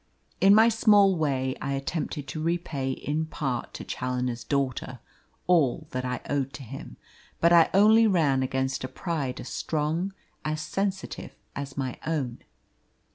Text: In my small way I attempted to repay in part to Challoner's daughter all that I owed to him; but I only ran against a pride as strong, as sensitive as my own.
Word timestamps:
In 0.39 0.55
my 0.55 0.67
small 0.67 1.15
way 1.15 1.55
I 1.61 1.73
attempted 1.73 2.27
to 2.29 2.41
repay 2.41 2.89
in 2.93 3.27
part 3.27 3.71
to 3.75 3.83
Challoner's 3.83 4.43
daughter 4.43 4.97
all 5.45 5.85
that 5.91 6.03
I 6.03 6.21
owed 6.27 6.53
to 6.53 6.63
him; 6.63 6.97
but 7.39 7.53
I 7.53 7.69
only 7.71 8.07
ran 8.07 8.41
against 8.41 8.83
a 8.83 8.87
pride 8.87 9.39
as 9.39 9.49
strong, 9.49 10.13
as 10.43 10.59
sensitive 10.59 11.35
as 11.55 11.77
my 11.77 11.99
own. 12.03 12.39